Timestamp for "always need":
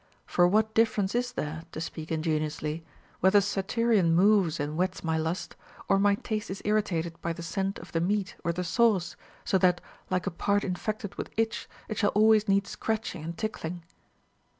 12.15-12.65